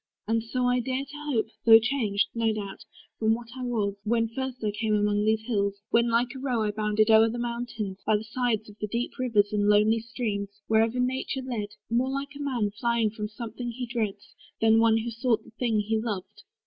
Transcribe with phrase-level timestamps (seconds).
[0.27, 2.85] And so I dare to hope Though changed, no doubt,
[3.19, 6.63] from what I was, when first I came among these hills; when like a roe
[6.63, 9.99] I bounded o'er the mountains, by the sides Of the deep rivers, and the lonely
[9.99, 14.79] streams, Wherever nature led; more like a man Flying from something that he dreads, than
[14.79, 16.45] one Who sought the thing he loved.